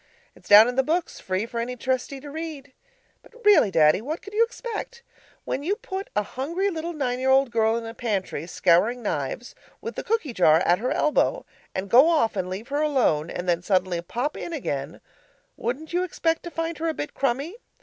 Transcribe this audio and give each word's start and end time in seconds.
It's 0.35 0.49
down 0.49 0.67
in 0.67 0.77
the 0.77 0.81
books 0.81 1.19
free 1.19 1.45
for 1.45 1.59
any 1.59 1.75
Trustee 1.75 2.19
to 2.21 2.31
read. 2.31 2.73
But 3.21 3.35
really, 3.45 3.69
Daddy, 3.69 4.01
what 4.01 4.23
could 4.23 4.33
you 4.33 4.43
expect? 4.43 5.03
When 5.45 5.61
you 5.61 5.75
put 5.75 6.09
a 6.15 6.23
hungry 6.23 6.71
little 6.71 6.93
nine 6.93 7.19
year 7.19 7.45
girl 7.45 7.75
in 7.75 7.83
the 7.83 7.93
pantry 7.93 8.47
scouring 8.47 9.03
knives, 9.03 9.53
with 9.79 9.93
the 9.93 10.03
cookie 10.03 10.33
jar 10.33 10.57
at 10.61 10.79
her 10.79 10.89
elbow, 10.91 11.45
and 11.75 11.87
go 11.87 12.09
off 12.09 12.35
and 12.35 12.49
leave 12.49 12.69
her 12.69 12.81
alone; 12.81 13.29
and 13.29 13.47
then 13.47 13.61
suddenly 13.61 14.01
pop 14.01 14.35
in 14.35 14.53
again, 14.53 15.01
wouldn't 15.55 15.93
you 15.93 16.01
expect 16.01 16.41
to 16.45 16.49
find 16.49 16.79
her 16.79 16.87
a 16.89 16.95
bit 16.95 17.13
crumby? 17.13 17.57